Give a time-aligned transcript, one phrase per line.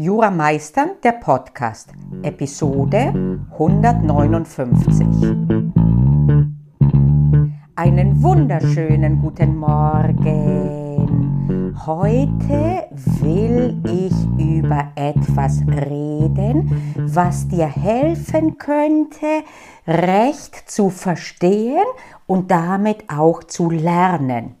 [0.00, 1.92] Jura Meistern, der Podcast,
[2.22, 3.12] Episode
[3.50, 5.04] 159.
[7.74, 10.94] Einen wunderschönen guten Morgen.
[11.84, 12.86] Heute
[13.22, 19.42] will ich über etwas reden, was dir helfen könnte,
[19.84, 21.82] Recht zu verstehen
[22.28, 24.54] und damit auch zu lernen.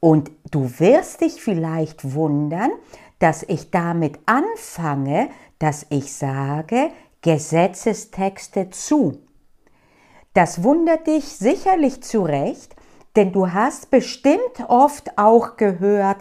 [0.00, 2.70] Und du wirst dich vielleicht wundern,
[3.18, 6.90] dass ich damit anfange, dass ich sage
[7.22, 9.18] Gesetzestexte zu.
[10.34, 12.76] Das wundert dich sicherlich zu Recht,
[13.16, 16.18] denn du hast bestimmt oft auch gehört,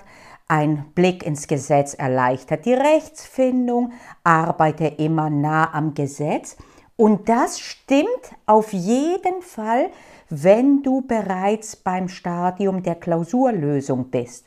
[0.47, 6.55] ein Blick ins Gesetz erleichtert die Rechtsfindung, arbeite immer nah am Gesetz.
[6.95, 8.07] Und das stimmt
[8.45, 9.89] auf jeden Fall,
[10.29, 14.45] wenn du bereits beim Stadium der Klausurlösung bist.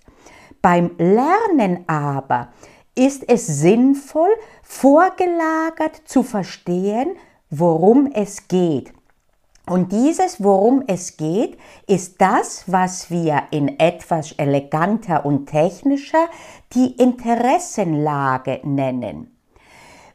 [0.62, 2.48] Beim Lernen aber
[2.95, 4.30] ist es sinnvoll,
[4.62, 7.17] vorgelagert zu verstehen,
[7.50, 8.92] worum es geht.
[9.69, 16.27] Und dieses, worum es geht, ist das, was wir in etwas eleganter und technischer
[16.72, 19.37] die Interessenlage nennen.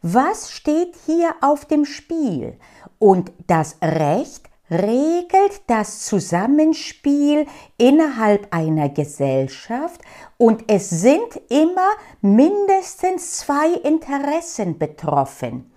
[0.02, 2.58] Was steht hier auf dem Spiel?
[3.00, 7.46] Und das Recht regelt das Zusammenspiel
[7.78, 10.02] innerhalb einer Gesellschaft
[10.38, 11.90] und es sind immer
[12.22, 15.72] mindestens zwei Interessen betroffen.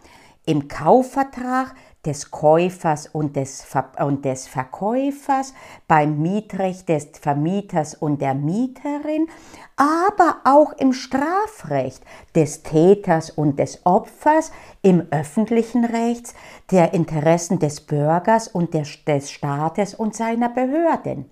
[0.47, 1.75] Im Kaufvertrag
[2.06, 5.52] des Käufers und des, Ver und des Verkäufers,
[5.88, 9.28] beim Mietrecht des Vermieters und der Mieterin,
[9.76, 12.02] aber auch im Strafrecht
[12.34, 16.34] des Täters und des Opfers, im öffentlichen Recht
[16.70, 21.28] der Interessen des Bürgers und des, des Staates und seiner Behörden.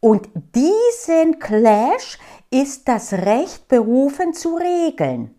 [0.00, 2.18] Und diesen Clash
[2.50, 5.34] ist das Recht berufen zu regeln.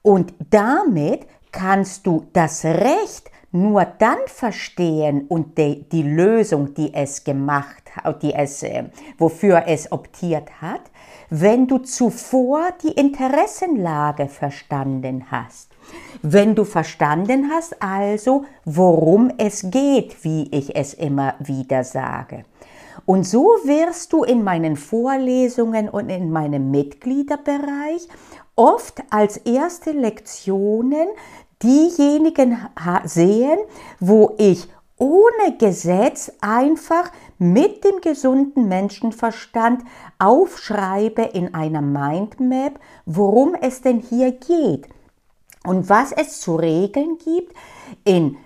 [0.00, 7.22] Und damit kannst du das Recht nur dann verstehen und die, die Lösung, die es
[7.22, 8.84] gemacht hat, die es, äh,
[9.18, 10.80] wofür es optiert hat,
[11.28, 15.68] wenn du zuvor die Interessenlage verstanden hast.
[16.22, 22.44] Wenn du verstanden hast also, worum es geht, wie ich es immer wieder sage.
[23.04, 28.08] Und so wirst du in meinen Vorlesungen und in meinem Mitgliederbereich
[28.54, 31.08] oft als erste Lektionen
[31.62, 32.58] diejenigen
[33.04, 33.58] sehen,
[34.00, 39.82] wo ich ohne Gesetz einfach mit dem gesunden Menschenverstand
[40.18, 44.86] aufschreibe in einer Mindmap, worum es denn hier geht
[45.66, 47.52] und was es zu regeln gibt
[48.04, 48.36] in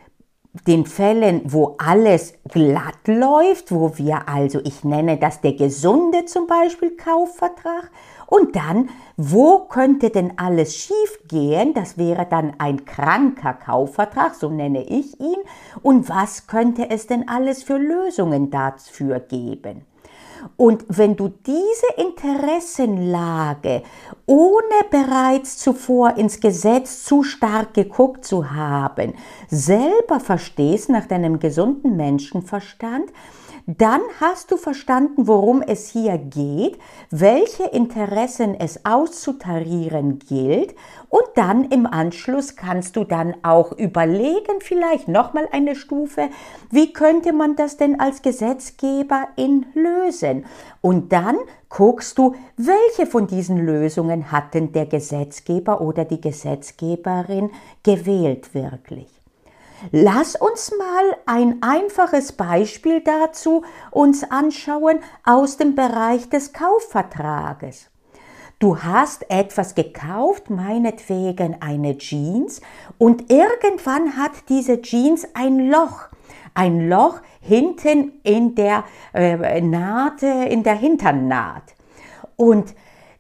[0.67, 6.47] den Fällen, wo alles glatt läuft, wo wir also, ich nenne das der gesunde zum
[6.47, 7.91] Beispiel Kaufvertrag,
[8.27, 11.75] und dann, wo könnte denn alles schiefgehen?
[11.75, 15.39] Das wäre dann ein kranker Kaufvertrag, so nenne ich ihn.
[15.83, 19.83] Und was könnte es denn alles für Lösungen dafür geben?
[20.57, 23.83] Und wenn du diese Interessenlage,
[24.27, 29.15] ohne bereits zuvor ins Gesetz zu stark geguckt zu haben,
[29.49, 33.11] selber verstehst nach deinem gesunden Menschenverstand,
[33.67, 36.79] dann hast du verstanden, worum es hier geht,
[37.11, 40.77] welche Interessen es auszutarieren gilt
[41.09, 46.29] und dann im Anschluss kannst du dann auch überlegen, vielleicht nochmal eine Stufe,
[46.71, 50.47] wie könnte man das denn als Gesetzgeber in lösen?
[50.81, 51.37] Und dann
[51.69, 57.51] guckst du, welche von diesen Lösungen hat denn der Gesetzgeber oder die Gesetzgeberin
[57.83, 59.16] gewählt wirklich?
[59.93, 67.91] Lass uns mal ein einfaches Beispiel dazu uns anschauen aus dem Bereich des Kaufvertrages.
[68.59, 72.63] Du hast etwas gekauft, meinetwegen eine Jeans,
[72.97, 76.09] und irgendwann hat diese Jeans ein Loch.
[76.55, 81.75] Ein Loch hinten in der äh, Naht, in der Hinternnaht.
[82.37, 82.75] Und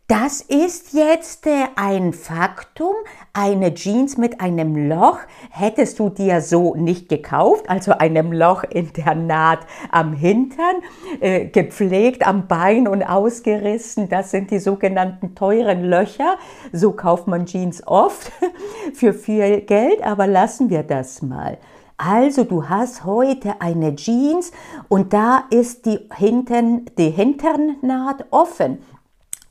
[0.09, 2.94] das ist jetzt äh, ein Faktum.
[3.33, 5.19] Eine Jeans mit einem Loch
[5.51, 9.60] hättest du dir so nicht gekauft, also einem Loch in der Naht
[9.91, 10.77] am Hintern,
[11.21, 14.09] äh, gepflegt am Bein und ausgerissen.
[14.09, 16.36] Das sind die sogenannten teuren Löcher.
[16.72, 18.30] So kauft man Jeans oft
[18.95, 21.59] für viel Geld, aber lassen wir das mal.
[21.98, 24.53] Also du hast heute eine Jeans
[24.89, 28.78] und da ist die, hinten, die Hinternnaht offen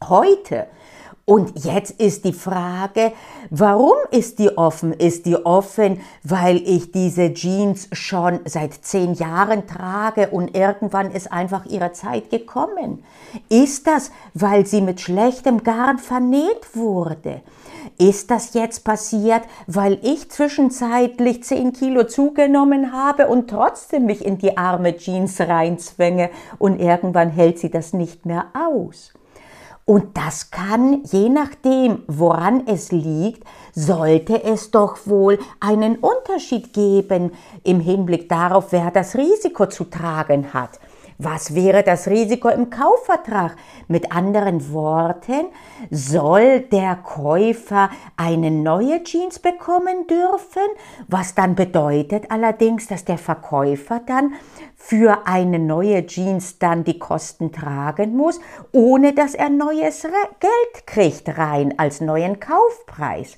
[0.09, 0.67] heute.
[1.27, 3.11] Und jetzt ist die Frage,
[3.49, 4.93] warum ist die offen?
[4.93, 11.31] Ist die offen, weil ich diese Jeans schon seit zehn Jahren trage und irgendwann ist
[11.31, 13.03] einfach ihre Zeit gekommen?
[13.49, 17.41] Ist das, weil sie mit schlechtem Garn vernäht wurde?
[17.97, 24.37] ist das jetzt passiert, weil ich zwischenzeitlich 10 Kilo zugenommen habe und trotzdem mich in
[24.37, 29.13] die arme Jeans reinzwänge und irgendwann hält sie das nicht mehr aus?
[29.87, 37.31] Und das kann, je nachdem, woran es liegt, sollte es doch wohl einen Unterschied geben
[37.63, 40.79] im Hinblick darauf, wer das Risiko zu tragen hat.
[41.17, 43.55] Was wäre das Risiko im Kaufvertrag?
[43.87, 45.45] Mit anderen Worten,
[45.89, 50.67] soll der Käufer eine neue Jeans bekommen dürfen?
[51.07, 54.33] Was dann bedeutet allerdings, dass der Verkäufer dann
[54.75, 58.39] für eine neue Jeans dann die Kosten tragen muss,
[58.71, 63.37] ohne dass er neues Geld kriegt rein als neuen Kaufpreis.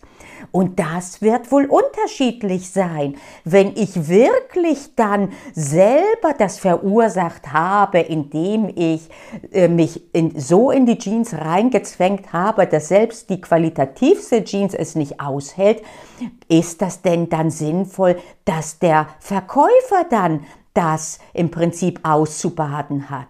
[0.52, 3.16] Und das wird wohl unterschiedlich sein.
[3.44, 9.10] Wenn ich wirklich dann selber das verursacht habe, indem ich
[9.52, 14.96] äh, mich in, so in die Jeans reingezwängt habe, dass selbst die qualitativste Jeans es
[14.96, 15.82] nicht aushält,
[16.48, 20.46] ist das denn dann sinnvoll, dass der Verkäufer dann
[20.78, 23.28] das im Prinzip auszubaden hat?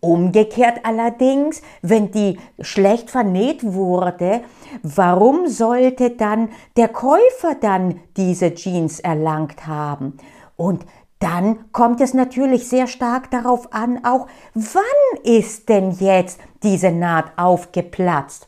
[0.00, 4.42] Umgekehrt allerdings, wenn die schlecht vernäht wurde,
[4.82, 10.18] warum sollte dann der Käufer dann diese Jeans erlangt haben?
[10.56, 10.84] Und
[11.20, 17.32] dann kommt es natürlich sehr stark darauf an, auch wann ist denn jetzt diese Naht
[17.38, 18.46] aufgeplatzt?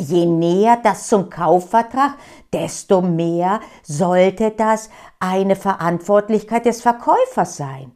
[0.00, 2.14] Je näher das zum Kaufvertrag,
[2.54, 4.88] desto mehr sollte das
[5.18, 7.92] eine Verantwortlichkeit des Verkäufers sein.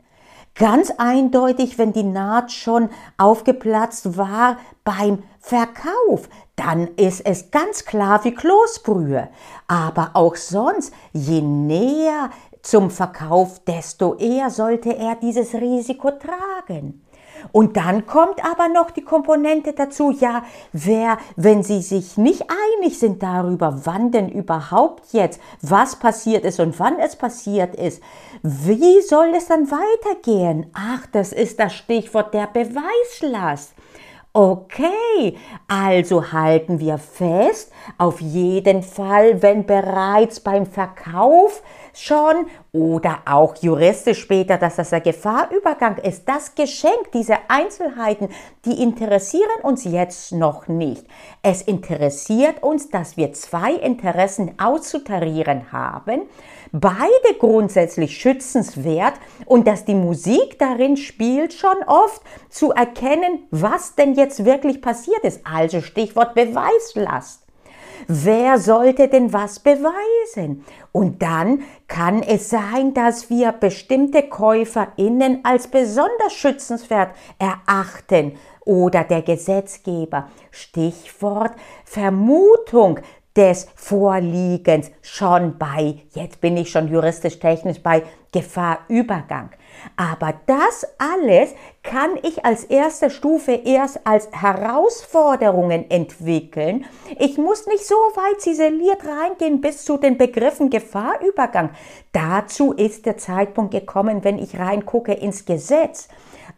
[0.54, 8.22] Ganz eindeutig, wenn die Naht schon aufgeplatzt war beim Verkauf, dann ist es ganz klar
[8.24, 9.28] wie Kloßbrühe.
[9.66, 12.28] Aber auch sonst, je näher
[12.60, 17.03] zum Verkauf, desto eher sollte er dieses Risiko tragen.
[17.52, 22.44] Und dann kommt aber noch die Komponente dazu, ja, wer, wenn Sie sich nicht
[22.78, 28.02] einig sind darüber, wann denn überhaupt jetzt was passiert ist und wann es passiert ist,
[28.42, 30.66] wie soll es dann weitergehen?
[30.74, 33.72] Ach, das ist das Stichwort der Beweislast.
[34.36, 35.38] Okay,
[35.68, 44.18] also halten wir fest, auf jeden Fall, wenn bereits beim Verkauf schon oder auch juristisch
[44.18, 46.28] später, dass das der Gefahrübergang ist.
[46.28, 48.28] Das Geschenk, diese Einzelheiten,
[48.64, 51.06] die interessieren uns jetzt noch nicht.
[51.42, 56.22] Es interessiert uns, dass wir zwei Interessen auszutarieren haben,
[56.74, 59.14] beide grundsätzlich schützenswert
[59.46, 65.22] und dass die Musik darin spielt schon oft zu erkennen, was denn jetzt wirklich passiert
[65.22, 65.40] ist.
[65.46, 67.42] Also Stichwort Beweislast.
[68.08, 70.64] Wer sollte denn was beweisen?
[70.90, 79.22] Und dann kann es sein, dass wir bestimmte KäuferInnen als besonders schützenswert erachten oder der
[79.22, 80.28] Gesetzgeber.
[80.50, 81.52] Stichwort
[81.84, 82.98] Vermutung
[83.36, 88.02] des Vorliegens schon bei, jetzt bin ich schon juristisch technisch bei
[88.32, 89.50] Gefahrübergang.
[89.96, 96.84] Aber das alles kann ich als erste Stufe erst als Herausforderungen entwickeln.
[97.18, 101.70] Ich muss nicht so weit ziseliert reingehen bis zu den Begriffen Gefahrübergang.
[102.12, 106.08] Dazu ist der Zeitpunkt gekommen, wenn ich reingucke ins Gesetz.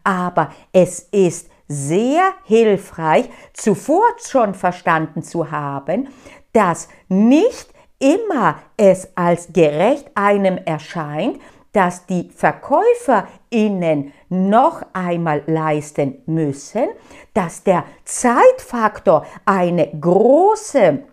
[0.03, 6.07] Aber es ist sehr hilfreich, zuvor schon verstanden zu haben,
[6.53, 11.39] dass nicht immer es als gerecht einem erscheint,
[11.73, 16.87] dass die VerkäuferInnen noch einmal leisten müssen,
[17.33, 21.03] dass der Zeitfaktor eine große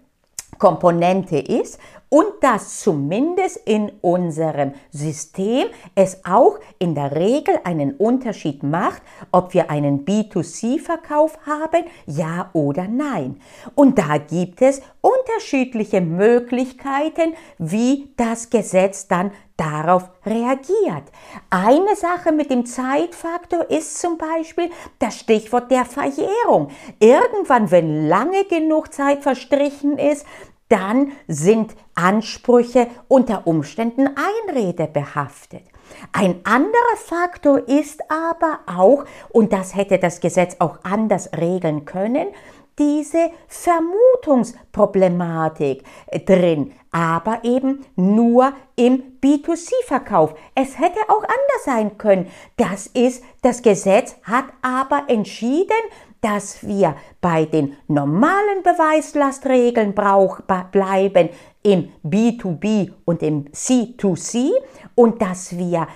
[0.59, 8.63] Komponente ist und dass zumindest in unserem System es auch in der Regel einen Unterschied
[8.63, 13.41] macht, ob wir einen B2C-Verkauf haben, ja oder nein.
[13.75, 21.05] Und da gibt es unterschiedliche Möglichkeiten, wie das Gesetz dann darauf reagiert.
[21.51, 26.71] Eine Sache mit dem Zeitfaktor ist zum Beispiel das Stichwort der Verjährung.
[26.99, 30.27] Irgendwann, wenn lange genug Zeit verstrichen ist,
[30.75, 35.63] dann sind Ansprüche unter Umständen Einrede behaftet.
[36.13, 42.27] Ein anderer Faktor ist aber auch, und das hätte das Gesetz auch anders regeln können,
[42.77, 45.85] diese Vermutungsproblematik
[46.27, 50.35] drin, aber eben nur im B2C-Verkauf.
[50.57, 52.27] Es hätte auch anders sein können.
[52.57, 55.71] Das ist, das Gesetz hat aber entschieden,
[56.25, 60.41] dass wir bei den normalen Beweislastregeln brauch,
[60.73, 61.29] bleiben
[61.63, 64.51] im B2B und im C2C
[64.95, 65.87] und dass wir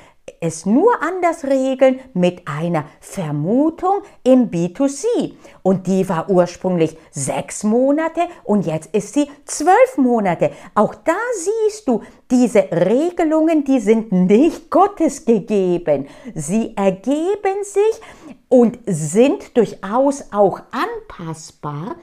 [0.41, 5.35] es nur anders regeln mit einer Vermutung im B2C.
[5.63, 10.51] Und die war ursprünglich sechs Monate und jetzt ist sie zwölf Monate.
[10.75, 16.07] Auch da siehst du, diese Regelungen, die sind nicht Gottes gegeben.
[16.35, 18.01] Sie ergeben sich
[18.49, 21.97] und sind durchaus auch anpassbar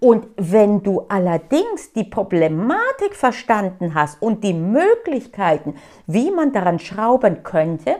[0.00, 5.74] und wenn du allerdings die Problematik verstanden hast und die Möglichkeiten,
[6.06, 7.96] wie man daran schrauben könnte,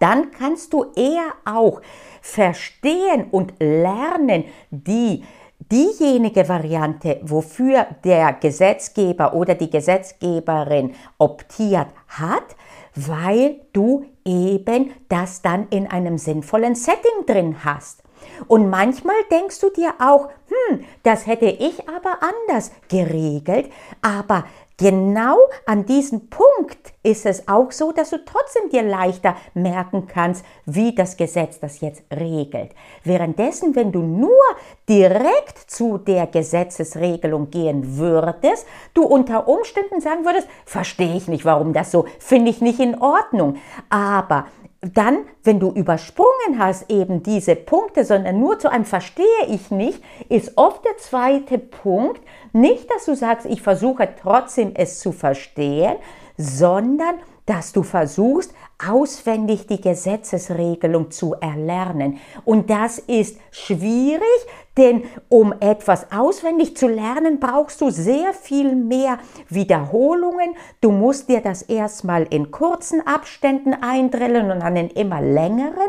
[0.00, 1.80] dann kannst du eher auch
[2.20, 5.24] verstehen und lernen, die
[5.58, 12.56] diejenige Variante, wofür der Gesetzgeber oder die Gesetzgeberin optiert hat,
[12.94, 18.02] weil du eben das dann in einem sinnvollen Setting drin hast.
[18.48, 23.70] Und manchmal denkst du dir auch, hm, das hätte ich aber anders geregelt,
[24.02, 24.44] aber
[24.78, 30.44] Genau an diesem Punkt ist es auch so, dass du trotzdem dir leichter merken kannst,
[30.66, 32.72] wie das Gesetz das jetzt regelt.
[33.02, 34.42] Währenddessen, wenn du nur
[34.86, 41.72] direkt zu der Gesetzesregelung gehen würdest, du unter Umständen sagen würdest, verstehe ich nicht, warum
[41.72, 43.56] das so, finde ich nicht in Ordnung.
[43.88, 44.44] Aber
[44.80, 50.02] dann, wenn du übersprungen hast, eben diese Punkte, sondern nur zu einem Verstehe ich nicht,
[50.28, 52.20] ist oft der zweite Punkt
[52.52, 55.96] nicht, dass du sagst, ich versuche trotzdem es zu verstehen,
[56.36, 57.16] sondern
[57.46, 58.52] dass du versuchst,
[58.84, 62.18] auswendig die Gesetzesregelung zu erlernen.
[62.44, 64.22] Und das ist schwierig,
[64.76, 69.18] denn um etwas auswendig zu lernen, brauchst du sehr viel mehr
[69.48, 70.54] Wiederholungen.
[70.82, 75.88] Du musst dir das erstmal in kurzen Abständen eindrillen und dann in immer längeren.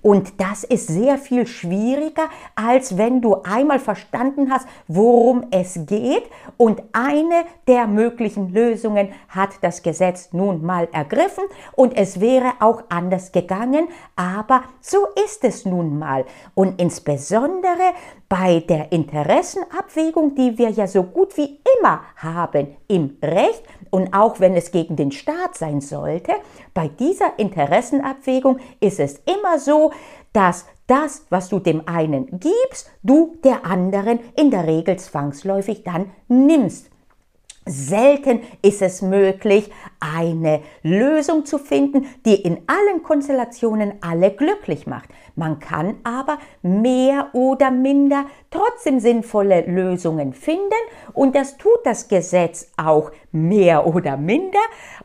[0.00, 6.24] Und das ist sehr viel schwieriger, als wenn du einmal verstanden hast, worum es geht.
[6.56, 11.44] Und eine der möglichen Lösungen hat das Gesetz nun mal ergriffen.
[11.76, 13.88] Und es wäre auch anders gegangen.
[14.16, 16.24] Aber so ist es nun mal.
[16.54, 17.92] Und insbesondere
[18.30, 24.40] bei der Interessenabwägung, die wir ja so gut wie immer haben im Recht und auch
[24.40, 26.32] wenn es gegen den Staat sein sollte,
[26.72, 29.92] bei dieser Interessenabwägung ist es immer so,
[30.32, 36.10] dass das, was du dem einen gibst, du der anderen in der Regel zwangsläufig dann
[36.28, 36.91] nimmst.
[37.64, 45.08] Selten ist es möglich, eine Lösung zu finden, die in allen Konstellationen alle glücklich macht.
[45.36, 50.60] Man kann aber mehr oder minder trotzdem sinnvolle Lösungen finden
[51.12, 54.58] und das tut das Gesetz auch mehr oder minder.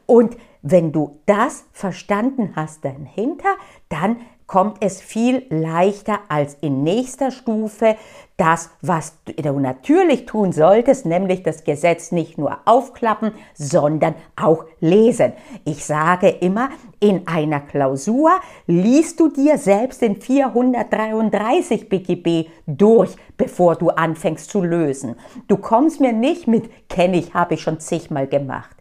[0.08, 3.56] Und wenn du das verstanden hast dahinter,
[3.90, 7.96] dann kommt es viel leichter als in nächster Stufe
[8.38, 15.34] das, was du natürlich tun solltest, nämlich das Gesetz nicht nur aufklappen, sondern auch lesen.
[15.66, 18.30] Ich sage immer, in einer Klausur
[18.68, 25.16] liest du dir selbst den 433 BGB durch, bevor du anfängst zu lösen.
[25.48, 28.76] Du kommst mir nicht mit, kenne ich, habe ich schon zigmal gemacht.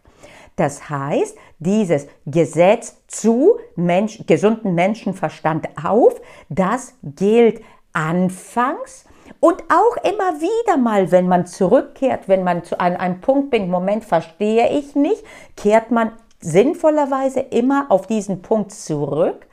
[0.55, 7.61] Das heißt, dieses Gesetz zu Mensch, gesunden Menschenverstand auf, das gilt
[7.93, 9.05] anfangs
[9.39, 13.69] und auch immer wieder mal, wenn man zurückkehrt, wenn man zu einem, einem Punkt bin,
[13.69, 15.23] Moment verstehe ich nicht,
[15.55, 19.47] kehrt man sinnvollerweise immer auf diesen Punkt zurück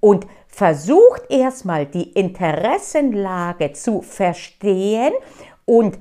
[0.00, 5.12] und versucht erstmal die Interessenlage zu verstehen
[5.64, 5.98] und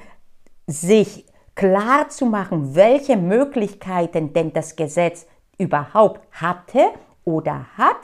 [0.67, 1.25] sich
[1.55, 5.25] klar zu machen, welche Möglichkeiten denn das Gesetz
[5.57, 6.85] überhaupt hatte
[7.23, 7.97] oder hat.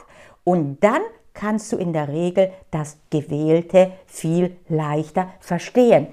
[0.44, 1.02] Und dann
[1.38, 6.08] kannst du in der Regel das Gewählte viel leichter verstehen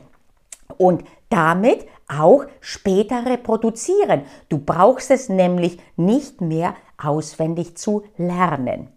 [0.76, 4.22] und damit auch später reproduzieren.
[4.48, 8.88] Du brauchst es nämlich nicht mehr auswendig zu lernen.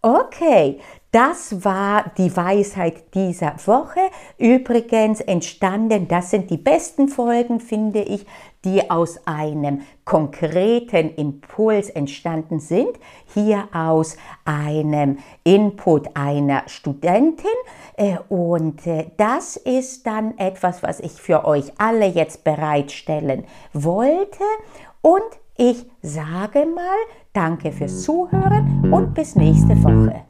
[0.00, 0.80] Okay,
[1.12, 4.00] das war die Weisheit dieser Woche.
[4.36, 8.26] Übrigens entstanden, das sind die besten Folgen, finde ich,
[8.64, 12.90] die aus einem konkreten Impuls entstanden sind.
[13.32, 17.46] Hier aus einem Input einer Studentin.
[17.96, 24.44] Äh, und äh, das ist dann etwas, was ich für euch alle jetzt bereitstellen wollte.
[25.00, 25.22] Und
[25.56, 26.96] ich sage mal,
[27.32, 30.24] danke fürs Zuhören und bis nächste Woche.